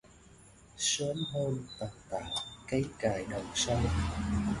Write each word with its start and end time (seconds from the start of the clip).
Sớm 0.77 1.17
hôm 1.33 1.65
tần 1.79 1.89
tảo 2.09 2.29
cấy 2.69 2.85
cày 2.99 3.25
đồng 3.31 3.45
sâu 3.55 3.79